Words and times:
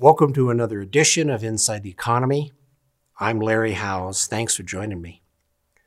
Welcome 0.00 0.32
to 0.34 0.48
another 0.48 0.80
edition 0.80 1.28
of 1.28 1.42
Inside 1.42 1.82
the 1.82 1.90
Economy. 1.90 2.52
I'm 3.18 3.40
Larry 3.40 3.72
Howes. 3.72 4.28
Thanks 4.28 4.54
for 4.54 4.62
joining 4.62 5.02
me. 5.02 5.22
I 5.76 5.80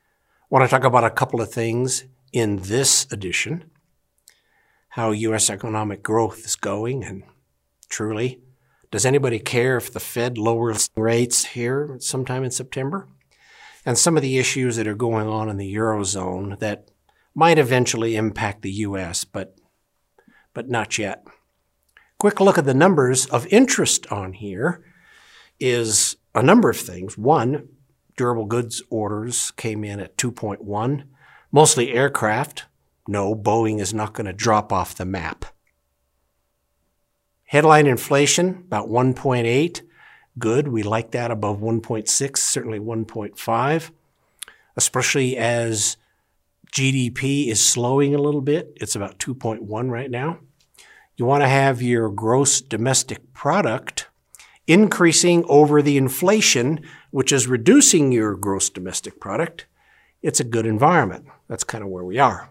want 0.50 0.66
to 0.66 0.70
talk 0.70 0.84
about 0.84 1.06
a 1.06 1.10
couple 1.10 1.40
of 1.40 1.50
things 1.50 2.04
in 2.34 2.58
this 2.58 3.08
edition 3.10 3.72
how 4.90 5.12
U.S. 5.12 5.50
economic 5.50 6.04
growth 6.04 6.44
is 6.44 6.58
going, 6.58 7.06
and 7.06 7.24
truly, 7.88 8.42
does 8.92 9.06
anybody 9.06 9.40
care 9.40 9.78
if 9.78 9.94
the 9.94 10.02
Fed 10.02 10.38
lowers 10.38 10.90
rates 10.98 11.46
here 11.46 11.96
sometime 12.02 12.44
in 12.44 12.52
September? 12.52 13.08
And 13.86 13.98
some 13.98 14.18
of 14.18 14.24
the 14.24 14.38
issues 14.38 14.76
that 14.76 14.90
are 14.90 14.94
going 14.94 15.30
on 15.30 15.48
in 15.48 15.56
the 15.56 15.74
Eurozone 15.74 16.60
that 16.60 16.92
might 17.34 17.58
eventually 17.58 18.18
impact 18.18 18.62
the 18.62 18.72
U.S., 18.72 19.24
but, 19.24 19.56
but 20.54 20.68
not 20.68 20.98
yet. 20.98 21.26
Quick 22.22 22.40
look 22.40 22.60
at 22.60 22.66
the 22.66 22.76
numbers 22.76 23.26
of 23.26 23.48
interest 23.48 24.06
on 24.12 24.34
here 24.34 24.84
is 25.60 26.18
a 26.36 26.44
number 26.44 26.70
of 26.70 26.78
things. 26.78 27.18
One, 27.18 27.70
durable 28.16 28.46
goods 28.46 28.84
orders 28.92 29.50
came 29.58 29.84
in 29.84 30.00
at 30.00 30.18
2.1, 30.18 31.06
mostly 31.52 31.92
aircraft. 31.92 32.66
No, 33.08 33.34
Boeing 33.34 33.80
is 33.80 33.92
not 33.92 34.14
going 34.14 34.28
to 34.28 34.34
drop 34.34 34.72
off 34.72 34.94
the 34.94 35.04
map. 35.04 35.46
Headline 37.46 37.88
inflation, 37.88 38.66
about 38.68 38.88
1.8. 38.88 39.82
Good. 40.38 40.68
We 40.68 40.84
like 40.84 41.10
that 41.14 41.32
above 41.32 41.58
1.6, 41.58 42.38
certainly 42.38 42.80
1.5, 42.80 43.90
especially 44.78 45.38
as 45.38 45.98
GDP 46.72 47.48
is 47.48 47.68
slowing 47.68 48.14
a 48.14 48.22
little 48.22 48.42
bit. 48.42 48.74
It's 48.76 48.96
about 48.96 49.18
2.1 49.18 49.90
right 49.90 50.12
now. 50.12 50.38
You 51.22 51.28
want 51.28 51.44
to 51.44 51.48
have 51.48 51.84
your 51.84 52.10
gross 52.10 52.62
domestic 52.62 53.32
product 53.32 54.08
increasing 54.66 55.46
over 55.48 55.80
the 55.80 55.96
inflation, 55.96 56.84
which 57.12 57.32
is 57.32 57.46
reducing 57.46 58.12
your 58.12 58.36
gross 58.36 58.72
domestic 58.72 59.20
product. 59.20 59.68
It's 60.24 60.40
a 60.40 60.44
good 60.44 60.66
environment. 60.66 61.28
That's 61.48 61.64
kind 61.64 61.84
of 61.84 61.92
where 61.92 62.04
we 62.04 62.18
are. 62.18 62.50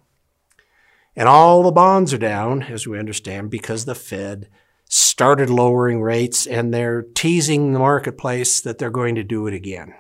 And 1.17 1.27
all 1.27 1.65
the 1.65 1.73
bonds 1.73 2.15
are 2.15 2.19
down, 2.19 2.63
as 2.63 2.87
we 2.87 2.97
understand, 2.97 3.51
because 3.51 3.87
the 3.87 3.97
Fed 3.97 4.49
started 4.89 5.51
lowering 5.51 6.01
rates 6.01 6.47
and 6.47 6.73
they're 6.73 7.03
teasing 7.03 7.73
the 7.73 7.81
marketplace 7.81 8.61
that 8.61 8.79
they're 8.79 8.91
going 8.91 9.17
to 9.17 9.25
do 9.25 9.49
it 9.49 9.53
again. 9.53 9.97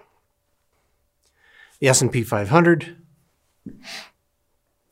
The 1.80 1.88
S&P 1.88 2.22
500 2.22 2.98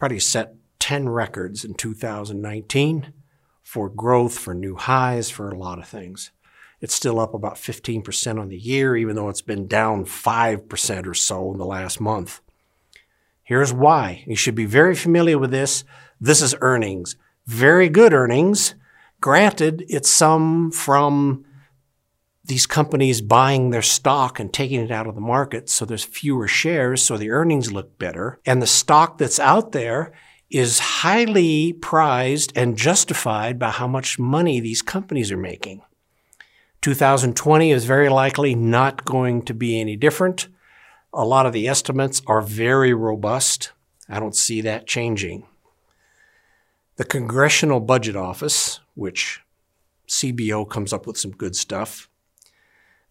probably 0.01 0.19
set 0.19 0.57
10 0.81 1.09
records 1.11 1.65
in 1.65 1.75
2019 1.75 3.13
for 3.69 3.91
growth, 3.91 4.39
for 4.39 4.55
new 4.55 4.77
highs, 4.77 5.29
for 5.29 5.51
a 5.51 5.59
lot 5.59 5.79
of 5.79 5.87
things. 5.87 6.31
It's 6.81 6.95
still 6.95 7.21
up 7.21 7.35
about 7.35 7.57
15% 7.57 8.41
on 8.41 8.49
the 8.49 8.57
year, 8.57 8.97
even 8.97 9.15
though 9.15 9.29
it's 9.29 9.43
been 9.43 9.67
down 9.67 10.07
5% 10.07 11.07
or 11.07 11.13
so 11.13 11.53
in 11.53 11.59
the 11.59 11.67
last 11.67 12.01
month. 12.01 12.41
Here's 13.43 13.71
why. 13.71 14.25
You 14.27 14.37
should 14.37 14.55
be 14.55 14.65
very 14.65 14.95
familiar 14.95 15.37
with 15.37 15.51
this. 15.51 15.85
This 16.19 16.41
is 16.41 16.55
earnings. 16.63 17.17
Very 17.45 17.91
good 17.91 18.15
earnings. 18.15 18.75
Granted, 19.21 19.85
it's 19.91 20.09
some 20.09 20.71
from 20.71 21.45
these 22.43 22.67
companies 22.67 23.21
buying 23.21 23.69
their 23.69 23.83
stock 23.83 24.41
and 24.41 24.51
taking 24.51 24.81
it 24.81 24.91
out 24.91 25.07
of 25.07 25.15
the 25.15 25.21
market, 25.21 25.69
so 25.69 25.85
there's 25.85 26.05
fewer 26.05 26.49
shares, 26.49 27.03
so 27.03 27.19
the 27.19 27.29
earnings 27.29 27.71
look 27.71 27.99
better. 27.99 28.41
And 28.47 28.63
the 28.63 28.67
stock 28.67 29.19
that's 29.19 29.39
out 29.39 29.73
there 29.73 30.15
is 30.51 30.79
highly 30.79 31.73
prized 31.73 32.53
and 32.57 32.77
justified 32.77 33.59
by 33.59 33.71
how 33.71 33.87
much 33.87 34.19
money 34.19 34.61
these 34.61 34.83
companies 34.83 35.31
are 35.31 35.37
making. 35.37 35.83
2020 36.81 37.71
is 37.71 37.85
very 37.85 38.09
likely 38.09 38.55
not 38.55 39.05
going 39.05 39.43
to 39.43 39.53
be 39.53 39.81
any 39.81 39.97
different. 39.97 40.49
A 41.13 41.25
lot 41.25 41.47
of 41.47 41.53
the 41.53 41.69
estimates 41.69 42.23
are 42.27 42.41
very 42.41 42.95
robust. 42.95 43.73
I 44.09 44.21
don't 44.21 44.37
see 44.37 44.61
that 44.63 44.87
changing. 44.87 45.47
The 46.97 47.05
Congressional 47.05 47.81
Budget 47.81 48.17
Office, 48.17 48.81
which 48.95 49.43
CBO 50.09 50.69
comes 50.69 50.93
up 50.93 51.07
with 51.07 51.19
some 51.19 51.33
good 51.33 51.57
stuff, 51.57 52.09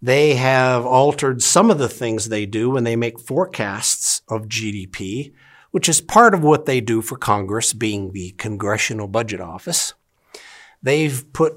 they 0.02 0.36
have 0.36 0.86
altered 0.86 1.42
some 1.42 1.72
of 1.72 1.78
the 1.78 1.90
things 1.90 2.30
they 2.30 2.46
do 2.46 2.70
when 2.70 2.84
they 2.84 2.96
make 2.96 3.20
forecasts 3.20 4.22
of 4.28 4.48
GDP, 4.48 5.34
which 5.78 5.88
is 5.88 6.02
part 6.02 6.34
of 6.34 6.44
what 6.44 6.66
they 6.66 6.82
do 6.82 7.04
for 7.04 7.16
Congress, 7.20 7.72
being 7.72 8.12
the 8.12 8.32
Congressional 8.40 9.08
Budget 9.08 9.40
Office. 9.40 9.94
They've 10.82 11.24
put 11.34 11.54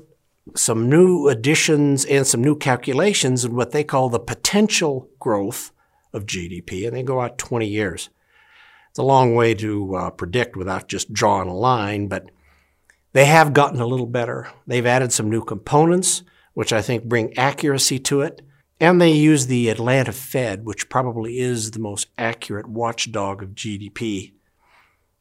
some 0.54 0.90
new 0.90 1.26
additions 1.28 2.04
and 2.04 2.26
some 2.26 2.44
new 2.44 2.54
calculations 2.54 3.46
in 3.46 3.56
what 3.56 3.70
they 3.70 3.82
call 3.82 4.10
the 4.10 4.20
potential 4.20 5.08
growth 5.18 5.72
of 6.12 6.26
GDP, 6.26 6.86
and 6.86 6.94
they 6.94 7.02
go 7.02 7.22
out 7.22 7.38
20 7.38 7.66
years. 7.66 8.10
It's 8.90 8.98
a 8.98 9.02
long 9.02 9.34
way 9.34 9.54
to 9.54 9.94
uh, 9.94 10.10
predict 10.10 10.54
without 10.54 10.86
just 10.86 11.14
drawing 11.14 11.48
a 11.48 11.56
line, 11.56 12.06
but 12.06 12.30
they 13.14 13.24
have 13.24 13.54
gotten 13.54 13.80
a 13.80 13.86
little 13.86 14.04
better. 14.04 14.50
They've 14.66 14.84
added 14.84 15.14
some 15.14 15.30
new 15.30 15.42
components 15.42 16.24
which 16.52 16.74
I 16.74 16.82
think 16.82 17.04
bring 17.04 17.38
accuracy 17.38 17.98
to 18.00 18.20
it. 18.20 18.42
And 18.80 18.98
they 18.98 19.12
use 19.12 19.46
the 19.46 19.68
Atlanta 19.68 20.10
Fed, 20.10 20.64
which 20.64 20.88
probably 20.88 21.38
is 21.38 21.72
the 21.72 21.78
most 21.78 22.08
accurate 22.16 22.66
watchdog 22.66 23.42
of 23.42 23.50
GDP. 23.50 24.32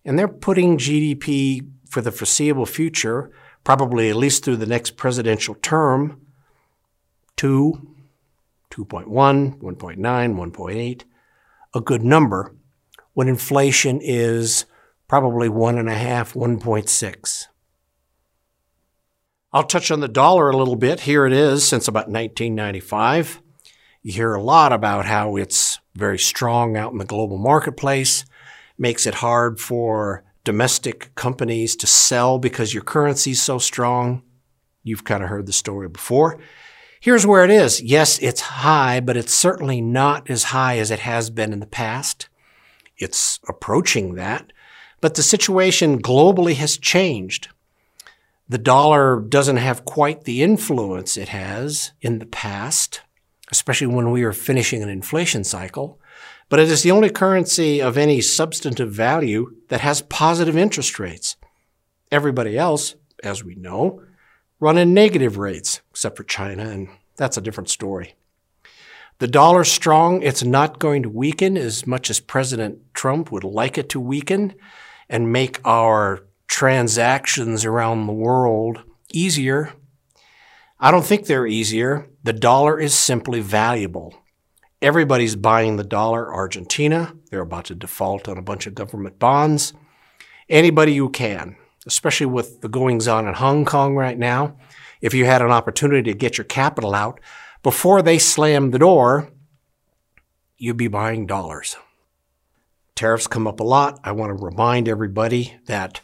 And 0.05 0.17
they're 0.17 0.29
putting 0.29 0.77
GDP 0.77 1.69
for 1.89 1.99
the 1.99 2.11
foreseeable 2.11 2.65
future, 2.65 3.31
probably 3.65 4.09
at 4.09 4.15
least 4.15 4.45
through 4.45 4.55
the 4.55 4.65
next 4.65 4.95
presidential 4.95 5.55
term, 5.55 6.25
to 7.35 7.95
2.1, 8.71 9.07
1.9, 9.59 9.97
1.8, 9.97 11.03
a 11.73 11.81
good 11.81 12.03
number, 12.03 12.55
when 13.13 13.27
inflation 13.27 13.99
is 14.01 14.65
probably 15.09 15.49
1.5, 15.49 16.33
1.6. 16.33 17.45
I'll 19.51 19.63
touch 19.63 19.91
on 19.91 19.99
the 19.99 20.07
dollar 20.07 20.49
a 20.49 20.55
little 20.55 20.75
bit. 20.75 21.01
Here 21.01 21.25
it 21.25 21.33
is 21.33 21.67
since 21.67 21.87
about 21.87 22.07
1995. 22.07 23.41
You 24.09 24.13
hear 24.13 24.33
a 24.33 24.41
lot 24.41 24.73
about 24.73 25.05
how 25.05 25.35
it's 25.35 25.77
very 25.93 26.17
strong 26.17 26.75
out 26.75 26.91
in 26.91 26.97
the 26.97 27.05
global 27.05 27.37
marketplace, 27.37 28.25
makes 28.75 29.05
it 29.05 29.13
hard 29.13 29.59
for 29.59 30.23
domestic 30.43 31.13
companies 31.13 31.75
to 31.75 31.85
sell 31.85 32.39
because 32.39 32.73
your 32.73 32.81
currency 32.81 33.29
is 33.29 33.41
so 33.43 33.59
strong. 33.59 34.23
You've 34.81 35.03
kind 35.03 35.21
of 35.21 35.29
heard 35.29 35.45
the 35.45 35.53
story 35.53 35.89
before. 35.89 36.39
Here's 36.99 37.27
where 37.27 37.43
it 37.43 37.51
is. 37.51 37.83
Yes, 37.83 38.17
it's 38.17 38.41
high, 38.41 38.99
but 38.99 39.15
it's 39.15 39.31
certainly 39.31 39.79
not 39.79 40.27
as 40.27 40.45
high 40.45 40.79
as 40.79 40.89
it 40.89 41.01
has 41.01 41.29
been 41.29 41.53
in 41.53 41.59
the 41.59 41.67
past. 41.67 42.29
It's 42.97 43.39
approaching 43.47 44.15
that. 44.15 44.51
But 45.01 45.13
the 45.13 45.21
situation 45.21 46.01
globally 46.01 46.55
has 46.55 46.79
changed 46.79 47.49
the 48.49 48.57
dollar 48.57 49.19
doesn't 49.19 49.57
have 49.57 49.85
quite 49.85 50.23
the 50.23 50.41
influence 50.41 51.17
it 51.17 51.29
has 51.29 51.91
in 52.01 52.17
the 52.17 52.25
past, 52.25 53.01
especially 53.51 53.87
when 53.87 54.11
we 54.11 54.23
are 54.23 54.33
finishing 54.33 54.83
an 54.83 54.89
inflation 54.89 55.43
cycle, 55.43 55.99
but 56.49 56.59
it 56.59 56.69
is 56.69 56.83
the 56.83 56.91
only 56.91 57.09
currency 57.09 57.81
of 57.81 57.97
any 57.97 58.21
substantive 58.21 58.91
value 58.91 59.55
that 59.69 59.81
has 59.81 60.01
positive 60.03 60.57
interest 60.57 60.99
rates. 60.99 61.35
Everybody 62.11 62.57
else, 62.57 62.95
as 63.23 63.43
we 63.43 63.55
know, 63.55 64.03
run 64.59 64.77
in 64.77 64.93
negative 64.93 65.37
rates, 65.37 65.81
except 65.91 66.17
for 66.17 66.23
China, 66.23 66.63
and 66.69 66.89
that's 67.17 67.37
a 67.37 67.41
different 67.41 67.69
story. 67.69 68.15
The 69.19 69.27
dollar's 69.27 69.71
strong. 69.71 70.21
It's 70.21 70.43
not 70.43 70.79
going 70.79 71.03
to 71.03 71.09
weaken 71.09 71.57
as 71.57 71.85
much 71.85 72.09
as 72.09 72.21
President 72.21 72.79
Trump 72.93 73.31
would 73.31 73.43
like 73.43 73.77
it 73.77 73.89
to 73.89 73.99
weaken 73.99 74.53
and 75.09 75.33
make 75.33 75.59
our 75.65 76.23
transactions 76.47 77.65
around 77.65 78.07
the 78.07 78.13
world 78.13 78.81
easier. 79.11 79.73
I 80.79 80.91
don't 80.91 81.05
think 81.05 81.25
they're 81.25 81.47
easier. 81.47 82.09
The 82.23 82.33
dollar 82.33 82.79
is 82.79 82.93
simply 82.93 83.41
valuable. 83.41 84.15
Everybody's 84.81 85.35
buying 85.35 85.75
the 85.75 85.83
dollar. 85.83 86.33
Argentina, 86.33 87.13
they're 87.29 87.41
about 87.41 87.65
to 87.65 87.75
default 87.75 88.29
on 88.29 88.37
a 88.37 88.41
bunch 88.41 88.65
of 88.65 88.75
government 88.75 89.19
bonds. 89.19 89.73
Anybody 90.47 90.95
who 90.95 91.09
can, 91.09 91.57
especially 91.85 92.27
with 92.27 92.61
the 92.61 92.69
goings 92.69 93.07
on 93.07 93.27
in 93.27 93.33
Hong 93.33 93.65
Kong 93.65 93.95
right 93.95 94.17
now, 94.17 94.55
if 95.01 95.13
you 95.13 95.25
had 95.25 95.41
an 95.41 95.51
opportunity 95.51 96.11
to 96.11 96.17
get 96.17 96.37
your 96.37 96.45
capital 96.45 96.95
out 96.95 97.19
before 97.61 98.01
they 98.01 98.17
slam 98.17 98.71
the 98.71 98.79
door, 98.79 99.29
you'd 100.57 100.77
be 100.77 100.87
buying 100.87 101.25
dollars. 101.25 101.75
Tariffs 102.95 103.27
come 103.27 103.47
up 103.47 103.59
a 103.59 103.63
lot. 103.63 103.99
I 104.03 104.13
want 104.13 104.37
to 104.37 104.45
remind 104.45 104.87
everybody 104.87 105.57
that 105.65 105.99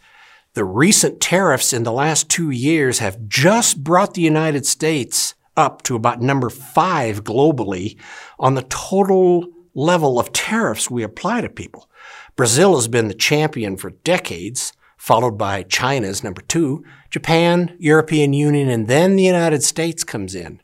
the 0.56 0.66
recent 0.66 1.20
tariffs 1.20 1.74
in 1.74 1.84
the 1.84 1.92
last 1.92 2.30
two 2.30 2.50
years 2.50 3.00
have 3.00 3.28
just 3.28 3.84
brought 3.84 4.14
the 4.14 4.22
United 4.22 4.66
States 4.66 5.36
up 5.58 5.84
to 5.84 5.96
about 5.96 6.22
number 6.22 6.50
five 6.50 7.24
globally 7.24 7.98
on 8.40 8.56
the 8.56 8.64
total 8.64 9.48
level 9.74 10.18
of 10.18 10.32
tariffs 10.32 10.90
we 10.90 11.04
apply 11.04 11.42
to 11.42 11.50
people. 11.50 11.90
Brazil 12.38 12.76
has 12.76 12.88
been 12.88 13.10
the 13.10 13.14
champion 13.14 13.76
for 13.76 13.90
decades, 13.90 14.72
followed 14.98 15.38
by 15.38 15.64
China's 15.64 16.24
number 16.24 16.42
two, 16.42 16.84
Japan, 17.10 17.76
European 17.78 18.32
Union, 18.32 18.70
and 18.70 18.88
then 18.88 19.18
the 19.18 19.24
United 19.24 19.62
States 19.62 20.06
comes 20.06 20.34
in. 20.36 20.62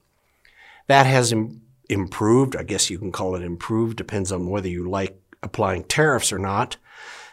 That 0.87 1.05
has 1.05 1.33
Im- 1.33 1.61
improved. 1.89 2.55
I 2.55 2.63
guess 2.63 2.89
you 2.89 2.97
can 2.97 3.11
call 3.11 3.35
it 3.35 3.44
improved, 3.44 3.97
depends 3.97 4.31
on 4.31 4.49
whether 4.49 4.69
you 4.69 4.89
like 4.89 5.21
applying 5.44 5.83
tariffs 5.83 6.31
or 6.31 6.39
not. 6.39 6.77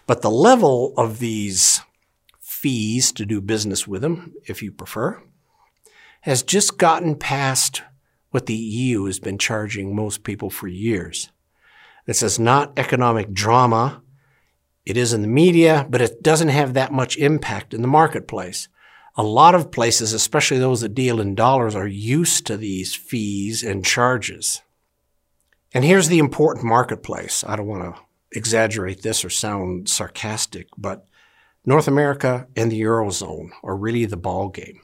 But 0.08 0.22
the 0.22 0.30
level 0.30 0.94
of 0.96 1.20
these 1.20 1.82
fees 2.60 3.12
to 3.12 3.24
do 3.24 3.40
business 3.40 3.86
with 3.86 4.02
them, 4.02 4.34
if 4.46 4.62
you 4.62 4.72
prefer, 4.72 5.22
has 6.22 6.42
just 6.42 6.76
gotten 6.78 7.14
past 7.14 7.82
what 8.30 8.46
the 8.46 8.54
EU 8.54 9.04
has 9.04 9.18
been 9.18 9.38
charging 9.38 9.94
most 9.94 10.24
people 10.24 10.50
for 10.50 10.68
years. 10.68 11.30
This 12.06 12.22
is 12.22 12.38
not 12.38 12.78
economic 12.78 13.32
drama. 13.32 14.02
It 14.84 14.96
is 14.96 15.12
in 15.12 15.22
the 15.22 15.28
media, 15.28 15.86
but 15.88 16.00
it 16.00 16.22
doesn't 16.22 16.48
have 16.48 16.74
that 16.74 16.92
much 16.92 17.16
impact 17.16 17.72
in 17.72 17.82
the 17.82 17.88
marketplace. 17.88 18.68
A 19.16 19.22
lot 19.22 19.54
of 19.54 19.70
places, 19.70 20.12
especially 20.12 20.58
those 20.58 20.80
that 20.80 20.94
deal 20.94 21.20
in 21.20 21.34
dollars, 21.34 21.74
are 21.74 21.86
used 21.86 22.46
to 22.46 22.56
these 22.56 22.94
fees 22.94 23.62
and 23.62 23.84
charges. 23.84 24.62
And 25.72 25.84
here's 25.84 26.08
the 26.08 26.18
important 26.18 26.64
marketplace. 26.64 27.44
I 27.46 27.56
don't 27.56 27.66
want 27.66 27.94
to 27.94 28.00
exaggerate 28.32 29.02
this 29.02 29.24
or 29.24 29.30
sound 29.30 29.88
sarcastic, 29.88 30.68
but 30.76 31.07
North 31.68 31.86
America 31.86 32.48
and 32.56 32.72
the 32.72 32.80
Eurozone 32.80 33.50
are 33.62 33.76
really 33.76 34.06
the 34.06 34.16
ball 34.16 34.48
game. 34.48 34.80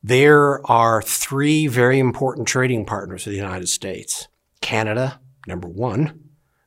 There 0.00 0.64
are 0.64 1.02
three 1.02 1.66
very 1.66 1.98
important 1.98 2.46
trading 2.46 2.86
partners 2.86 3.26
of 3.26 3.32
the 3.32 3.36
United 3.36 3.68
States 3.68 4.28
Canada, 4.60 5.20
number 5.48 5.66
one, 5.66 6.20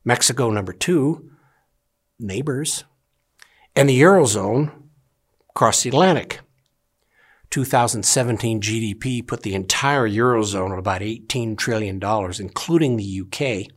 Mexico, 0.03 0.51
number 0.51 0.73
two, 0.73 1.31
neighbors, 2.19 2.83
and 3.73 3.87
the 3.87 4.01
Eurozone 4.01 4.69
across 5.51 5.81
the 5.81 5.87
Atlantic. 5.87 6.41
2017 7.51 8.59
GDP 8.59 9.25
put 9.25 9.43
the 9.43 9.55
entire 9.55 10.09
Eurozone 10.09 10.73
at 10.73 10.77
about 10.77 10.99
$18 10.99 11.57
trillion, 11.57 12.01
including 12.37 12.97
the 12.97 13.21
UK. 13.21 13.71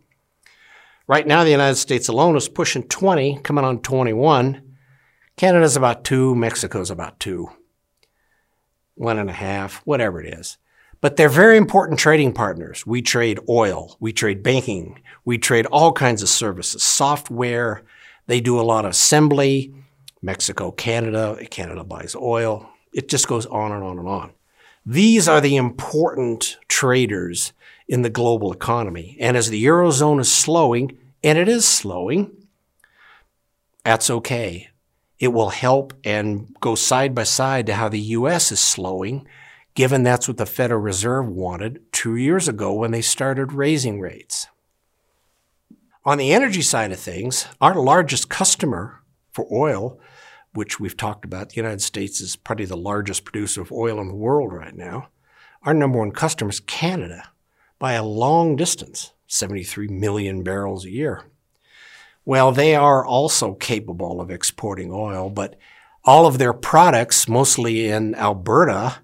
Right 1.07 1.29
now, 1.29 1.45
the 1.45 1.51
United 1.53 1.77
States 1.77 2.09
alone 2.09 2.37
is 2.37 2.49
pushing 2.49 2.83
20, 2.89 3.39
coming 3.45 3.65
on 3.65 3.83
21. 3.83 4.72
Canada's 5.37 5.77
about 5.77 6.05
two, 6.05 6.35
Mexico's 6.35 6.91
about 6.91 7.19
two, 7.19 7.49
one 8.95 9.19
and 9.19 9.31
a 9.31 9.35
half, 9.35 9.79
whatever 9.85 10.21
it 10.21 10.33
is. 10.33 10.59
But 11.01 11.17
they're 11.17 11.29
very 11.29 11.57
important 11.57 11.99
trading 11.99 12.33
partners. 12.33 12.87
We 12.87 13.03
trade 13.03 13.41
oil, 13.49 13.97
we 13.99 14.13
trade 14.13 14.43
banking, 14.43 15.03
we 15.25 15.37
trade 15.37 15.67
all 15.67 15.93
kinds 15.93 16.23
of 16.23 16.29
services, 16.29 16.83
software. 16.83 17.83
They 18.29 18.41
do 18.41 18.61
a 18.61 18.63
lot 18.63 18.85
of 18.85 18.93
assembly. 18.93 19.75
Mexico, 20.21 20.71
Canada, 20.71 21.37
Canada 21.51 21.83
buys 21.83 22.15
oil. 22.15 22.69
It 22.93 23.09
just 23.09 23.27
goes 23.27 23.47
on 23.47 23.73
and 23.73 23.83
on 23.83 23.99
and 23.99 24.07
on. 24.07 24.33
These 24.87 25.29
are 25.29 25.41
the 25.41 25.57
important 25.57 26.59
traders 26.69 27.53
in 27.89 28.03
the 28.03 28.11
global 28.11 28.53
economy. 28.53 29.17
And 29.21 29.37
as 29.37 29.51
the 29.51 29.65
Eurozone 29.65 30.21
is 30.21 30.33
slowing, 30.33 30.97
and 31.25 31.39
it 31.39 31.49
is 31.49 31.67
slowing, 31.67 32.31
that's 33.85 34.11
okay. 34.11 34.69
It 35.23 35.33
will 35.33 35.51
help 35.51 35.95
and 36.03 36.53
go 36.59 36.75
side 36.75 37.15
by 37.15 37.23
side 37.23 37.67
to 37.67 37.75
how 37.75 37.89
the 37.89 38.01
U.S. 38.01 38.51
is 38.51 38.59
slowing, 38.59 39.25
given 39.77 40.03
that's 40.03 40.27
what 40.27 40.37
the 40.37 40.47
Federal 40.47 40.81
Reserve 40.81 41.29
wanted 41.29 41.81
two 41.93 42.17
years 42.17 42.49
ago 42.49 42.75
when 42.75 42.91
they 42.91 43.03
started 43.03 43.53
raising 43.53 44.01
rates. 44.01 44.49
On 46.05 46.19
the 46.19 46.33
energy 46.33 46.61
side 46.61 46.91
of 46.91 46.99
things, 46.99 47.47
our 47.61 47.77
largest 47.77 48.31
customer 48.31 49.01
for 49.31 49.47
oil, 49.53 50.01
which 50.55 50.81
we've 50.81 50.97
talked 50.97 51.25
about, 51.25 51.51
the 51.51 51.57
United 51.57 51.83
States 51.83 52.21
is 52.21 52.35
probably 52.35 52.65
the 52.65 52.77
largest 52.77 53.25
producer 53.25 53.63
of 53.63 53.71
oil 53.71 54.01
in 54.01 54.09
the 54.09 54.17
world 54.17 54.53
right 54.53 54.75
now. 54.75 55.07
Our 55.63 55.73
number 55.73 56.01
one 56.01 56.11
customer 56.11 56.51
is 56.51 56.59
Canada 56.59 57.31
by 57.79 57.93
a 57.93 58.03
long 58.03 58.57
distance, 58.57 59.13
73 59.29 59.87
million 59.87 60.43
barrels 60.43 60.85
a 60.85 60.91
year. 60.91 61.23
Well, 62.25 62.53
they 62.53 62.75
are 62.75 63.05
also 63.05 63.55
capable 63.55 64.21
of 64.21 64.31
exporting 64.31 64.93
oil, 64.93 65.29
but 65.29 65.57
all 66.05 66.27
of 66.27 66.39
their 66.39 66.53
products, 66.53 67.29
mostly 67.29 67.89
in 67.89 68.15
Alberta 68.15 68.99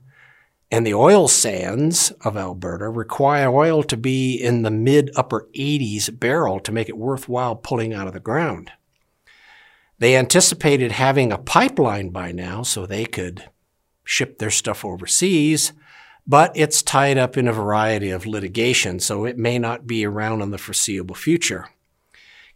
and 0.70 0.86
the 0.86 0.94
oil 0.94 1.28
sands 1.28 2.10
of 2.20 2.36
Alberta, 2.36 2.88
require 2.88 3.48
oil 3.48 3.82
to 3.84 3.96
be 3.96 4.36
in 4.36 4.62
the 4.62 4.70
mid 4.70 5.10
upper 5.16 5.48
80s 5.56 6.16
barrel 6.18 6.60
to 6.60 6.72
make 6.72 6.88
it 6.88 6.96
worthwhile 6.96 7.56
pulling 7.56 7.94
out 7.94 8.06
of 8.06 8.12
the 8.12 8.20
ground. 8.20 8.70
They 9.98 10.16
anticipated 10.16 10.92
having 10.92 11.32
a 11.32 11.38
pipeline 11.38 12.10
by 12.10 12.30
now 12.32 12.62
so 12.62 12.86
they 12.86 13.04
could 13.04 13.48
ship 14.04 14.38
their 14.38 14.50
stuff 14.50 14.84
overseas, 14.84 15.72
but 16.26 16.52
it's 16.54 16.82
tied 16.82 17.18
up 17.18 17.36
in 17.36 17.48
a 17.48 17.52
variety 17.52 18.10
of 18.10 18.26
litigation, 18.26 19.00
so 19.00 19.24
it 19.24 19.38
may 19.38 19.58
not 19.58 19.86
be 19.86 20.06
around 20.06 20.42
in 20.42 20.50
the 20.50 20.58
foreseeable 20.58 21.16
future. 21.16 21.68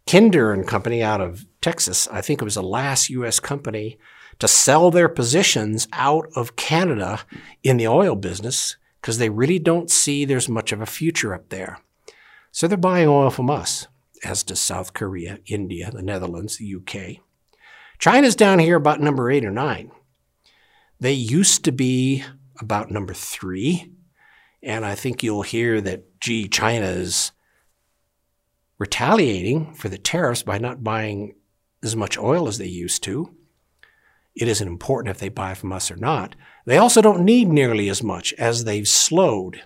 Kinder 0.07 0.51
and 0.51 0.67
Company 0.67 1.01
out 1.01 1.21
of 1.21 1.45
Texas, 1.61 2.07
I 2.09 2.21
think 2.21 2.41
it 2.41 2.45
was 2.45 2.55
the 2.55 2.63
last 2.63 3.09
U.S. 3.09 3.39
company 3.39 3.97
to 4.39 4.47
sell 4.47 4.91
their 4.91 5.09
positions 5.09 5.87
out 5.93 6.27
of 6.35 6.55
Canada 6.55 7.21
in 7.63 7.77
the 7.77 7.87
oil 7.87 8.15
business 8.15 8.77
because 9.01 9.17
they 9.17 9.29
really 9.29 9.59
don't 9.59 9.91
see 9.91 10.25
there's 10.25 10.49
much 10.49 10.71
of 10.71 10.81
a 10.81 10.85
future 10.85 11.33
up 11.33 11.49
there. 11.49 11.79
So 12.51 12.67
they're 12.67 12.77
buying 12.77 13.07
oil 13.07 13.29
from 13.29 13.49
us, 13.49 13.87
as 14.23 14.43
does 14.43 14.59
South 14.59 14.93
Korea, 14.93 15.39
India, 15.45 15.91
the 15.91 16.01
Netherlands, 16.01 16.57
the 16.57 16.75
UK. 16.75 17.23
China's 17.99 18.35
down 18.35 18.59
here 18.59 18.75
about 18.75 19.01
number 19.01 19.31
eight 19.31 19.45
or 19.45 19.51
nine. 19.51 19.91
They 20.99 21.13
used 21.13 21.65
to 21.65 21.71
be 21.71 22.23
about 22.59 22.91
number 22.91 23.13
three. 23.13 23.91
And 24.61 24.85
I 24.85 24.95
think 24.95 25.23
you'll 25.23 25.41
hear 25.41 25.81
that, 25.81 26.19
gee, 26.21 26.47
China 26.47 26.85
is 26.85 27.31
retaliating 28.77 29.73
for 29.73 29.89
the 29.89 29.97
tariffs 29.97 30.43
by 30.43 30.57
not 30.57 30.83
buying 30.83 31.35
as 31.83 31.95
much 31.95 32.17
oil 32.17 32.47
as 32.47 32.57
they 32.57 32.67
used 32.67 33.03
to. 33.03 33.33
It 34.35 34.47
isn't 34.47 34.67
important 34.67 35.15
if 35.15 35.19
they 35.19 35.29
buy 35.29 35.53
from 35.53 35.71
us 35.71 35.91
or 35.91 35.95
not. 35.95 36.35
They 36.65 36.77
also 36.77 37.01
don't 37.01 37.23
need 37.25 37.49
nearly 37.49 37.89
as 37.89 38.01
much 38.01 38.33
as 38.33 38.63
they've 38.63 38.87
slowed. 38.87 39.61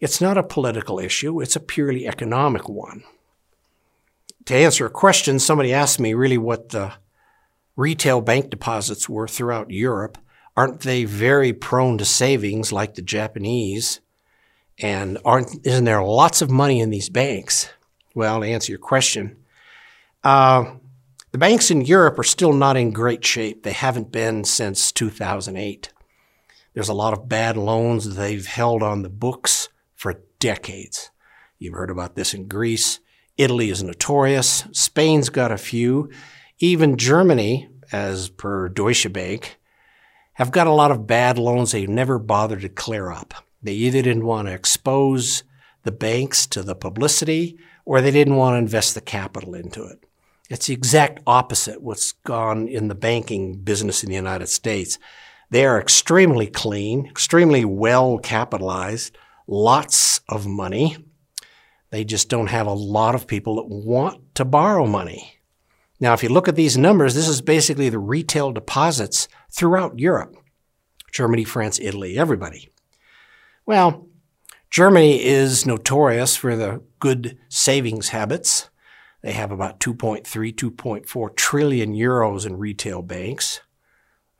It's 0.00 0.20
not 0.20 0.38
a 0.38 0.42
political 0.42 1.00
issue, 1.00 1.40
it's 1.40 1.56
a 1.56 1.60
purely 1.60 2.06
economic 2.06 2.68
one. 2.68 3.02
To 4.44 4.54
answer 4.54 4.86
a 4.86 4.90
question, 4.90 5.38
somebody 5.38 5.72
asked 5.72 5.98
me 5.98 6.14
really 6.14 6.38
what 6.38 6.68
the 6.68 6.94
retail 7.76 8.20
bank 8.20 8.50
deposits 8.50 9.08
were 9.08 9.28
throughout 9.28 9.70
Europe. 9.70 10.16
Aren't 10.56 10.80
they 10.80 11.04
very 11.04 11.52
prone 11.52 11.98
to 11.98 12.04
savings 12.04 12.72
like 12.72 12.94
the 12.94 13.02
Japanese? 13.02 14.00
And 14.78 15.18
aren't, 15.24 15.66
isn't 15.66 15.84
there 15.84 16.02
lots 16.02 16.40
of 16.40 16.50
money 16.50 16.80
in 16.80 16.90
these 16.90 17.08
banks? 17.08 17.68
Well, 18.18 18.40
to 18.40 18.48
answer 18.48 18.72
your 18.72 18.80
question, 18.80 19.36
uh, 20.24 20.72
the 21.30 21.38
banks 21.38 21.70
in 21.70 21.82
Europe 21.82 22.18
are 22.18 22.24
still 22.24 22.52
not 22.52 22.76
in 22.76 22.90
great 22.90 23.24
shape. 23.24 23.62
They 23.62 23.70
haven't 23.70 24.10
been 24.10 24.42
since 24.42 24.90
2008. 24.90 25.92
There's 26.74 26.88
a 26.88 26.94
lot 26.94 27.12
of 27.12 27.28
bad 27.28 27.56
loans 27.56 28.16
they've 28.16 28.44
held 28.44 28.82
on 28.82 29.02
the 29.02 29.08
books 29.08 29.68
for 29.94 30.20
decades. 30.40 31.12
You've 31.60 31.74
heard 31.74 31.92
about 31.92 32.16
this 32.16 32.34
in 32.34 32.48
Greece. 32.48 32.98
Italy 33.36 33.70
is 33.70 33.84
notorious. 33.84 34.64
Spain's 34.72 35.28
got 35.28 35.52
a 35.52 35.56
few. 35.56 36.10
Even 36.58 36.96
Germany, 36.96 37.68
as 37.92 38.30
per 38.30 38.68
Deutsche 38.68 39.12
Bank, 39.12 39.60
have 40.32 40.50
got 40.50 40.66
a 40.66 40.72
lot 40.72 40.90
of 40.90 41.06
bad 41.06 41.38
loans 41.38 41.70
they've 41.70 41.88
never 41.88 42.18
bothered 42.18 42.62
to 42.62 42.68
clear 42.68 43.12
up. 43.12 43.32
They 43.62 43.74
either 43.74 44.02
didn't 44.02 44.26
want 44.26 44.48
to 44.48 44.54
expose 44.54 45.44
the 45.84 45.92
banks 45.92 46.48
to 46.48 46.64
the 46.64 46.74
publicity 46.74 47.56
or 47.88 48.02
they 48.02 48.10
didn't 48.10 48.36
want 48.36 48.52
to 48.52 48.58
invest 48.58 48.94
the 48.94 49.00
capital 49.00 49.54
into 49.54 49.82
it. 49.82 50.04
It's 50.50 50.66
the 50.66 50.74
exact 50.74 51.20
opposite 51.26 51.80
what's 51.80 52.12
gone 52.12 52.68
in 52.68 52.88
the 52.88 52.94
banking 52.94 53.54
business 53.54 54.04
in 54.04 54.10
the 54.10 54.14
United 54.14 54.48
States. 54.48 54.98
They 55.48 55.64
are 55.64 55.80
extremely 55.80 56.48
clean, 56.48 57.06
extremely 57.06 57.64
well 57.64 58.18
capitalized, 58.18 59.16
lots 59.46 60.20
of 60.28 60.46
money. 60.46 60.98
They 61.88 62.04
just 62.04 62.28
don't 62.28 62.48
have 62.48 62.66
a 62.66 62.74
lot 62.74 63.14
of 63.14 63.26
people 63.26 63.56
that 63.56 63.70
want 63.70 64.34
to 64.34 64.44
borrow 64.44 64.86
money. 64.86 65.40
Now, 65.98 66.12
if 66.12 66.22
you 66.22 66.28
look 66.28 66.46
at 66.46 66.56
these 66.56 66.76
numbers, 66.76 67.14
this 67.14 67.26
is 67.26 67.40
basically 67.40 67.88
the 67.88 67.98
retail 67.98 68.52
deposits 68.52 69.28
throughout 69.50 69.98
Europe 69.98 70.36
Germany, 71.10 71.44
France, 71.44 71.78
Italy, 71.80 72.18
everybody. 72.18 72.68
Well, 73.64 74.07
Germany 74.70 75.24
is 75.24 75.66
notorious 75.66 76.36
for 76.36 76.54
the 76.54 76.82
good 77.00 77.38
savings 77.48 78.10
habits. 78.10 78.68
They 79.22 79.32
have 79.32 79.50
about 79.50 79.80
2.3, 79.80 80.24
2.4 80.26 81.36
trillion 81.36 81.94
euros 81.94 82.46
in 82.46 82.56
retail 82.56 83.02
banks. 83.02 83.60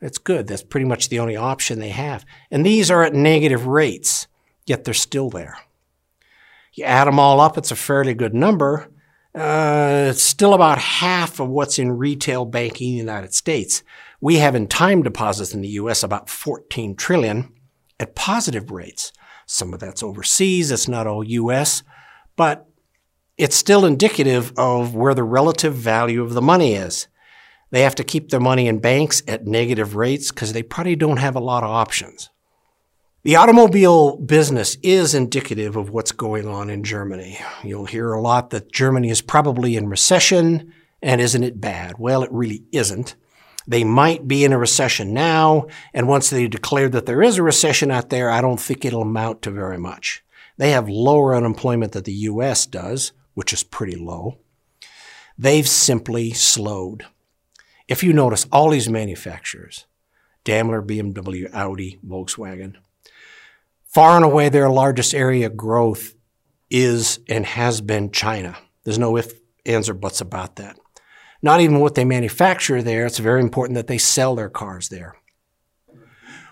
That's 0.00 0.18
good. 0.18 0.46
That's 0.46 0.62
pretty 0.62 0.86
much 0.86 1.08
the 1.08 1.18
only 1.18 1.36
option 1.36 1.78
they 1.78 1.88
have. 1.88 2.24
And 2.50 2.64
these 2.64 2.90
are 2.90 3.02
at 3.02 3.14
negative 3.14 3.66
rates, 3.66 4.28
yet 4.66 4.84
they're 4.84 4.94
still 4.94 5.30
there. 5.30 5.56
You 6.74 6.84
add 6.84 7.06
them 7.06 7.18
all 7.18 7.40
up, 7.40 7.58
it's 7.58 7.72
a 7.72 7.76
fairly 7.76 8.14
good 8.14 8.34
number. 8.34 8.88
Uh, 9.34 10.08
it's 10.10 10.22
still 10.22 10.54
about 10.54 10.78
half 10.78 11.40
of 11.40 11.48
what's 11.48 11.78
in 11.78 11.92
retail 11.92 12.44
banking 12.44 12.90
in 12.90 12.94
the 12.94 13.12
United 13.12 13.34
States. 13.34 13.82
We 14.20 14.36
have 14.36 14.54
in 14.54 14.68
time 14.68 15.02
deposits 15.02 15.54
in 15.54 15.60
the 15.60 15.68
U.S. 15.68 16.02
about 16.02 16.28
14 16.28 16.94
trillion 16.96 17.52
at 17.98 18.14
positive 18.14 18.70
rates. 18.70 19.12
Some 19.50 19.72
of 19.72 19.80
that's 19.80 20.02
overseas, 20.02 20.70
it's 20.70 20.88
not 20.88 21.06
all 21.06 21.24
US, 21.24 21.82
but 22.36 22.68
it's 23.38 23.56
still 23.56 23.86
indicative 23.86 24.52
of 24.58 24.94
where 24.94 25.14
the 25.14 25.24
relative 25.24 25.74
value 25.74 26.22
of 26.22 26.34
the 26.34 26.42
money 26.42 26.74
is. 26.74 27.08
They 27.70 27.80
have 27.80 27.94
to 27.94 28.04
keep 28.04 28.28
their 28.28 28.40
money 28.40 28.68
in 28.68 28.78
banks 28.78 29.22
at 29.26 29.46
negative 29.46 29.96
rates 29.96 30.30
because 30.30 30.52
they 30.52 30.62
probably 30.62 30.96
don't 30.96 31.16
have 31.16 31.34
a 31.34 31.40
lot 31.40 31.64
of 31.64 31.70
options. 31.70 32.28
The 33.22 33.36
automobile 33.36 34.18
business 34.18 34.76
is 34.82 35.14
indicative 35.14 35.76
of 35.76 35.88
what's 35.88 36.12
going 36.12 36.46
on 36.46 36.68
in 36.68 36.84
Germany. 36.84 37.38
You'll 37.64 37.86
hear 37.86 38.12
a 38.12 38.20
lot 38.20 38.50
that 38.50 38.70
Germany 38.70 39.08
is 39.08 39.22
probably 39.22 39.76
in 39.76 39.88
recession, 39.88 40.74
and 41.00 41.22
isn't 41.22 41.42
it 41.42 41.58
bad? 41.58 41.94
Well, 41.98 42.22
it 42.22 42.30
really 42.30 42.64
isn't. 42.70 43.16
They 43.68 43.84
might 43.84 44.26
be 44.26 44.44
in 44.44 44.54
a 44.54 44.58
recession 44.58 45.12
now, 45.12 45.66
and 45.92 46.08
once 46.08 46.30
they 46.30 46.48
declare 46.48 46.88
that 46.88 47.04
there 47.04 47.22
is 47.22 47.36
a 47.36 47.42
recession 47.42 47.90
out 47.90 48.08
there, 48.08 48.30
I 48.30 48.40
don't 48.40 48.58
think 48.58 48.82
it'll 48.82 49.02
amount 49.02 49.42
to 49.42 49.50
very 49.50 49.76
much. 49.76 50.24
They 50.56 50.70
have 50.70 50.88
lower 50.88 51.36
unemployment 51.36 51.92
than 51.92 52.04
the 52.04 52.12
US 52.12 52.64
does, 52.64 53.12
which 53.34 53.52
is 53.52 53.62
pretty 53.62 53.94
low. 53.94 54.38
They've 55.36 55.68
simply 55.68 56.32
slowed. 56.32 57.04
If 57.88 58.02
you 58.02 58.14
notice, 58.14 58.46
all 58.50 58.70
these 58.70 58.88
manufacturers, 58.88 59.84
Daimler, 60.44 60.80
BMW, 60.80 61.52
Audi, 61.52 61.98
Volkswagen, 62.06 62.76
far 63.84 64.16
and 64.16 64.24
away 64.24 64.48
their 64.48 64.70
largest 64.70 65.12
area 65.12 65.46
of 65.46 65.58
growth 65.58 66.14
is 66.70 67.20
and 67.28 67.44
has 67.44 67.82
been 67.82 68.12
China. 68.12 68.56
There's 68.84 68.98
no 68.98 69.18
ifs, 69.18 69.34
ands, 69.66 69.90
or 69.90 69.94
buts 69.94 70.22
about 70.22 70.56
that. 70.56 70.78
Not 71.42 71.60
even 71.60 71.80
what 71.80 71.94
they 71.94 72.04
manufacture 72.04 72.82
there, 72.82 73.06
it's 73.06 73.18
very 73.18 73.40
important 73.40 73.76
that 73.76 73.86
they 73.86 73.98
sell 73.98 74.34
their 74.34 74.48
cars 74.48 74.88
there. 74.88 75.14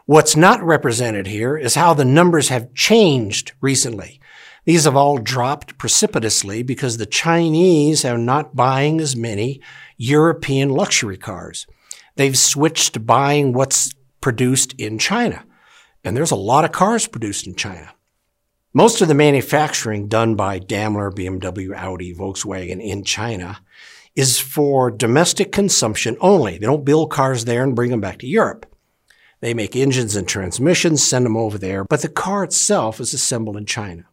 What's 0.04 0.36
not 0.36 0.62
represented 0.62 1.26
here 1.26 1.56
is 1.56 1.74
how 1.74 1.92
the 1.92 2.04
numbers 2.04 2.48
have 2.48 2.72
changed 2.74 3.52
recently. 3.60 4.20
These 4.64 4.84
have 4.84 4.96
all 4.96 5.18
dropped 5.18 5.78
precipitously 5.78 6.62
because 6.62 6.96
the 6.96 7.06
Chinese 7.06 8.04
are 8.04 8.18
not 8.18 8.54
buying 8.54 9.00
as 9.00 9.16
many 9.16 9.60
European 9.96 10.70
luxury 10.70 11.16
cars. 11.16 11.66
They've 12.14 12.38
switched 12.38 12.94
to 12.94 13.00
buying 13.00 13.52
what's 13.52 13.92
produced 14.20 14.74
in 14.74 14.98
China. 14.98 15.44
And 16.04 16.16
there's 16.16 16.30
a 16.30 16.36
lot 16.36 16.64
of 16.64 16.70
cars 16.70 17.08
produced 17.08 17.48
in 17.48 17.56
China. 17.56 17.92
Most 18.72 19.00
of 19.00 19.08
the 19.08 19.14
manufacturing 19.14 20.06
done 20.06 20.36
by 20.36 20.60
Daimler, 20.60 21.10
BMW, 21.10 21.74
Audi, 21.74 22.14
Volkswagen 22.14 22.80
in 22.80 23.02
China 23.02 23.58
is 24.16 24.40
for 24.40 24.90
domestic 24.90 25.52
consumption 25.52 26.16
only. 26.20 26.58
They 26.58 26.66
don't 26.66 26.84
build 26.84 27.10
cars 27.10 27.44
there 27.44 27.62
and 27.62 27.76
bring 27.76 27.90
them 27.90 28.00
back 28.00 28.18
to 28.18 28.26
Europe. 28.26 28.66
They 29.40 29.52
make 29.52 29.76
engines 29.76 30.16
and 30.16 30.26
transmissions, 30.26 31.06
send 31.06 31.26
them 31.26 31.36
over 31.36 31.58
there, 31.58 31.84
but 31.84 32.00
the 32.00 32.08
car 32.08 32.42
itself 32.42 32.98
is 32.98 33.12
assembled 33.12 33.56
in 33.56 33.66
China. 33.66 34.06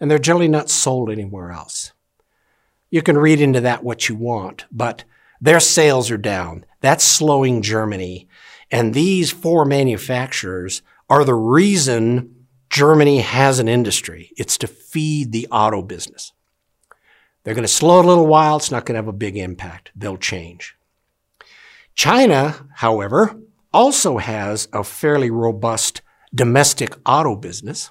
And 0.00 0.10
they're 0.10 0.18
generally 0.18 0.48
not 0.48 0.68
sold 0.68 1.08
anywhere 1.08 1.52
else. 1.52 1.92
You 2.90 3.00
can 3.00 3.16
read 3.16 3.40
into 3.40 3.60
that 3.60 3.84
what 3.84 4.08
you 4.08 4.16
want, 4.16 4.66
but 4.70 5.04
their 5.40 5.60
sales 5.60 6.10
are 6.10 6.18
down. 6.18 6.66
That's 6.80 7.04
slowing 7.04 7.62
Germany. 7.62 8.28
And 8.70 8.92
these 8.92 9.30
four 9.30 9.64
manufacturers 9.64 10.82
are 11.08 11.24
the 11.24 11.34
reason 11.34 12.46
Germany 12.70 13.20
has 13.20 13.60
an 13.60 13.68
industry. 13.68 14.32
It's 14.36 14.58
to 14.58 14.66
feed 14.66 15.30
the 15.30 15.46
auto 15.50 15.80
business. 15.80 16.32
They're 17.44 17.54
going 17.54 17.62
to 17.62 17.68
slow 17.68 18.00
a 18.00 18.02
little 18.02 18.26
while. 18.26 18.56
It's 18.56 18.70
not 18.70 18.86
going 18.86 18.94
to 18.94 18.98
have 18.98 19.08
a 19.08 19.12
big 19.12 19.36
impact. 19.36 19.92
They'll 19.94 20.16
change. 20.16 20.76
China, 21.94 22.66
however, 22.76 23.36
also 23.72 24.18
has 24.18 24.66
a 24.72 24.82
fairly 24.82 25.30
robust 25.30 26.00
domestic 26.34 26.96
auto 27.06 27.36
business. 27.36 27.90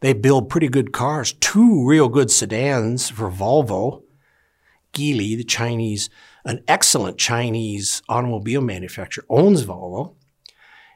They 0.00 0.14
build 0.14 0.48
pretty 0.48 0.68
good 0.68 0.92
cars, 0.92 1.32
two 1.34 1.86
real 1.86 2.08
good 2.08 2.30
sedans 2.30 3.08
for 3.08 3.30
Volvo. 3.30 4.02
Geely, 4.92 5.36
the 5.36 5.44
Chinese, 5.44 6.10
an 6.44 6.64
excellent 6.66 7.18
Chinese 7.18 8.02
automobile 8.08 8.62
manufacturer, 8.62 9.24
owns 9.28 9.64
Volvo. 9.64 10.14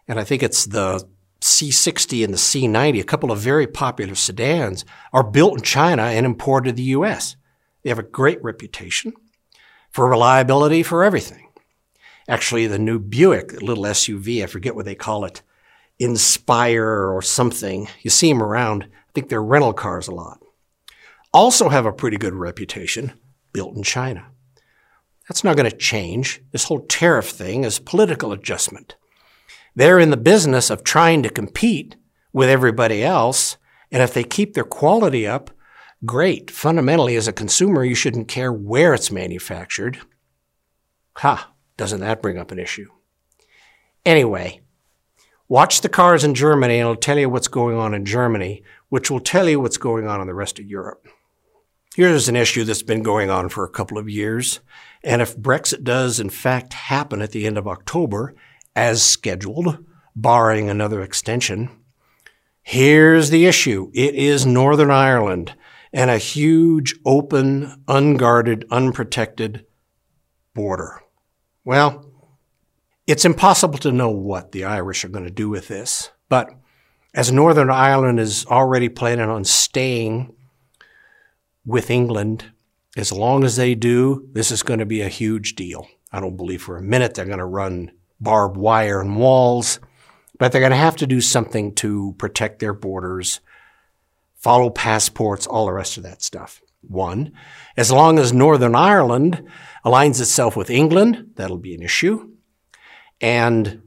And 0.08 0.18
I 0.18 0.24
think 0.24 0.42
it's 0.42 0.66
the 0.66 1.06
C60 1.40 2.24
and 2.24 2.32
the 2.32 2.38
C90, 2.38 3.00
a 3.00 3.04
couple 3.04 3.30
of 3.30 3.38
very 3.38 3.66
popular 3.66 4.14
sedans, 4.14 4.84
are 5.12 5.22
built 5.22 5.58
in 5.58 5.62
China 5.62 6.02
and 6.02 6.26
imported 6.26 6.70
to 6.70 6.76
the 6.76 6.82
US. 6.84 7.36
They 7.82 7.90
have 7.90 7.98
a 7.98 8.02
great 8.02 8.42
reputation 8.42 9.12
for 9.90 10.08
reliability 10.08 10.82
for 10.82 11.04
everything. 11.04 11.48
Actually, 12.28 12.66
the 12.66 12.78
new 12.78 12.98
Buick, 12.98 13.62
little 13.62 13.84
SUV, 13.84 14.42
I 14.42 14.46
forget 14.46 14.74
what 14.74 14.84
they 14.84 14.94
call 14.94 15.24
it, 15.24 15.42
Inspire 15.98 17.08
or 17.10 17.22
something, 17.22 17.88
you 18.02 18.10
see 18.10 18.30
them 18.30 18.42
around. 18.42 18.84
I 18.84 19.12
think 19.14 19.30
they're 19.30 19.42
rental 19.42 19.72
cars 19.72 20.08
a 20.08 20.14
lot. 20.14 20.42
Also 21.32 21.70
have 21.70 21.86
a 21.86 21.92
pretty 21.92 22.18
good 22.18 22.34
reputation, 22.34 23.12
built 23.54 23.74
in 23.76 23.82
China. 23.82 24.26
That's 25.28 25.42
not 25.42 25.56
going 25.56 25.70
to 25.70 25.76
change. 25.76 26.42
This 26.52 26.64
whole 26.64 26.80
tariff 26.80 27.30
thing 27.30 27.64
is 27.64 27.78
political 27.78 28.32
adjustment. 28.32 28.96
They're 29.76 30.00
in 30.00 30.10
the 30.10 30.16
business 30.16 30.70
of 30.70 30.82
trying 30.82 31.22
to 31.22 31.28
compete 31.28 31.96
with 32.32 32.48
everybody 32.48 33.04
else. 33.04 33.58
And 33.92 34.02
if 34.02 34.12
they 34.12 34.24
keep 34.24 34.54
their 34.54 34.64
quality 34.64 35.26
up, 35.26 35.50
great. 36.04 36.50
Fundamentally, 36.50 37.14
as 37.14 37.28
a 37.28 37.32
consumer, 37.32 37.84
you 37.84 37.94
shouldn't 37.94 38.26
care 38.26 38.52
where 38.52 38.94
it's 38.94 39.12
manufactured. 39.12 39.98
Ha, 41.18 41.52
doesn't 41.76 42.00
that 42.00 42.22
bring 42.22 42.38
up 42.38 42.50
an 42.50 42.58
issue? 42.58 42.88
Anyway, 44.04 44.62
watch 45.46 45.82
the 45.82 45.88
cars 45.88 46.24
in 46.24 46.34
Germany 46.34 46.74
and 46.74 46.82
it'll 46.82 46.96
tell 46.96 47.18
you 47.18 47.28
what's 47.28 47.48
going 47.48 47.76
on 47.76 47.92
in 47.92 48.04
Germany, 48.04 48.62
which 48.88 49.10
will 49.10 49.20
tell 49.20 49.48
you 49.48 49.60
what's 49.60 49.78
going 49.78 50.06
on 50.06 50.20
in 50.20 50.26
the 50.26 50.34
rest 50.34 50.58
of 50.58 50.66
Europe. 50.66 51.06
Here's 51.94 52.28
an 52.28 52.36
issue 52.36 52.64
that's 52.64 52.82
been 52.82 53.02
going 53.02 53.30
on 53.30 53.48
for 53.48 53.64
a 53.64 53.70
couple 53.70 53.98
of 53.98 54.08
years. 54.08 54.60
And 55.02 55.20
if 55.20 55.36
Brexit 55.36 55.82
does 55.82 56.20
in 56.20 56.30
fact 56.30 56.72
happen 56.72 57.20
at 57.20 57.32
the 57.32 57.46
end 57.46 57.58
of 57.58 57.68
October, 57.68 58.34
as 58.76 59.02
scheduled, 59.02 59.84
barring 60.14 60.68
another 60.68 61.00
extension. 61.02 61.70
Here's 62.62 63.30
the 63.30 63.46
issue. 63.46 63.90
It 63.94 64.14
is 64.14 64.44
Northern 64.44 64.90
Ireland 64.90 65.54
and 65.92 66.10
a 66.10 66.18
huge, 66.18 66.94
open, 67.06 67.82
unguarded, 67.88 68.66
unprotected 68.70 69.64
border. 70.54 71.00
Well, 71.64 72.04
it's 73.06 73.24
impossible 73.24 73.78
to 73.78 73.92
know 73.92 74.10
what 74.10 74.52
the 74.52 74.64
Irish 74.64 75.04
are 75.04 75.08
going 75.08 75.24
to 75.24 75.30
do 75.30 75.48
with 75.48 75.68
this, 75.68 76.10
but 76.28 76.50
as 77.14 77.32
Northern 77.32 77.70
Ireland 77.70 78.20
is 78.20 78.44
already 78.46 78.88
planning 78.90 79.30
on 79.30 79.44
staying 79.44 80.34
with 81.64 81.90
England, 81.90 82.52
as 82.96 83.10
long 83.10 83.42
as 83.42 83.56
they 83.56 83.74
do, 83.74 84.28
this 84.32 84.50
is 84.50 84.62
going 84.62 84.80
to 84.80 84.86
be 84.86 85.00
a 85.00 85.08
huge 85.08 85.54
deal. 85.54 85.86
I 86.12 86.20
don't 86.20 86.36
believe 86.36 86.62
for 86.62 86.76
a 86.76 86.82
minute 86.82 87.14
they're 87.14 87.24
going 87.24 87.38
to 87.38 87.46
run 87.46 87.92
barbed 88.20 88.56
wire 88.56 89.00
and 89.00 89.16
walls, 89.16 89.80
but 90.38 90.52
they're 90.52 90.60
going 90.60 90.70
to 90.70 90.76
have 90.76 90.96
to 90.96 91.06
do 91.06 91.20
something 91.20 91.74
to 91.76 92.14
protect 92.18 92.58
their 92.58 92.72
borders, 92.72 93.40
follow 94.36 94.70
passports, 94.70 95.46
all 95.46 95.66
the 95.66 95.72
rest 95.72 95.96
of 95.96 96.02
that 96.02 96.22
stuff. 96.22 96.60
One, 96.82 97.32
as 97.76 97.90
long 97.90 98.18
as 98.18 98.32
Northern 98.32 98.74
Ireland 98.74 99.42
aligns 99.84 100.20
itself 100.20 100.56
with 100.56 100.70
England, 100.70 101.32
that'll 101.34 101.58
be 101.58 101.74
an 101.74 101.82
issue. 101.82 102.30
And 103.20 103.82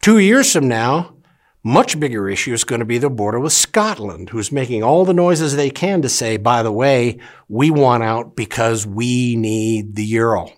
two 0.00 0.18
years 0.18 0.52
from 0.52 0.68
now, 0.68 1.16
much 1.62 2.00
bigger 2.00 2.28
issue 2.28 2.52
is 2.52 2.64
going 2.64 2.78
to 2.78 2.86
be 2.86 2.98
the 2.98 3.10
border 3.10 3.40
with 3.40 3.52
Scotland, 3.52 4.30
who's 4.30 4.52
making 4.52 4.82
all 4.82 5.04
the 5.04 5.12
noises 5.12 5.56
they 5.56 5.70
can 5.70 6.00
to 6.02 6.08
say, 6.08 6.36
by 6.36 6.62
the 6.62 6.72
way, 6.72 7.18
we 7.48 7.70
want 7.70 8.02
out 8.02 8.34
because 8.36 8.86
we 8.86 9.36
need 9.36 9.96
the 9.96 10.04
euro. 10.04 10.52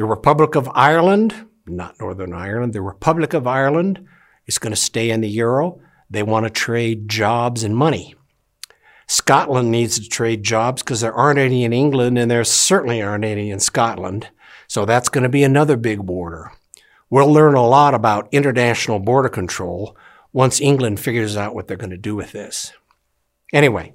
The 0.00 0.06
Republic 0.06 0.54
of 0.54 0.66
Ireland, 0.72 1.46
not 1.66 2.00
Northern 2.00 2.32
Ireland, 2.32 2.72
the 2.72 2.80
Republic 2.80 3.34
of 3.34 3.46
Ireland 3.46 4.08
is 4.46 4.56
going 4.56 4.72
to 4.72 4.74
stay 4.74 5.10
in 5.10 5.20
the 5.20 5.28
euro. 5.28 5.78
They 6.08 6.22
want 6.22 6.46
to 6.46 6.50
trade 6.50 7.06
jobs 7.06 7.62
and 7.62 7.76
money. 7.76 8.14
Scotland 9.06 9.70
needs 9.70 10.00
to 10.00 10.08
trade 10.08 10.42
jobs 10.42 10.82
because 10.82 11.02
there 11.02 11.12
aren't 11.12 11.38
any 11.38 11.64
in 11.64 11.74
England 11.74 12.16
and 12.16 12.30
there 12.30 12.44
certainly 12.44 13.02
aren't 13.02 13.26
any 13.26 13.50
in 13.50 13.60
Scotland. 13.60 14.30
So 14.68 14.86
that's 14.86 15.10
going 15.10 15.24
to 15.24 15.28
be 15.28 15.44
another 15.44 15.76
big 15.76 16.06
border. 16.06 16.50
We'll 17.10 17.30
learn 17.30 17.52
a 17.52 17.68
lot 17.68 17.92
about 17.92 18.32
international 18.32 19.00
border 19.00 19.28
control 19.28 19.98
once 20.32 20.62
England 20.62 20.98
figures 20.98 21.36
out 21.36 21.54
what 21.54 21.68
they're 21.68 21.76
going 21.76 21.90
to 21.90 21.98
do 21.98 22.16
with 22.16 22.32
this. 22.32 22.72
Anyway, 23.52 23.92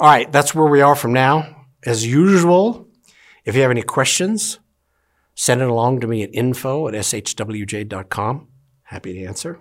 all 0.00 0.08
right, 0.08 0.32
that's 0.32 0.54
where 0.54 0.68
we 0.68 0.80
are 0.80 0.96
from 0.96 1.12
now. 1.12 1.66
As 1.84 2.06
usual, 2.06 2.88
if 3.44 3.54
you 3.54 3.62
have 3.62 3.70
any 3.70 3.82
questions, 3.82 4.60
send 5.34 5.60
it 5.60 5.68
along 5.68 6.00
to 6.00 6.06
me 6.06 6.22
at 6.22 6.30
info 6.32 6.88
at 6.88 6.94
shwj.com. 6.94 8.48
Happy 8.82 9.12
to 9.14 9.24
answer. 9.24 9.58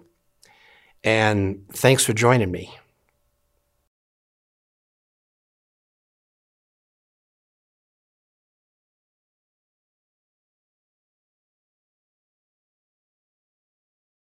And 1.03 1.67
thanks 1.71 2.05
for 2.05 2.13
joining 2.13 2.51
me. 2.51 2.71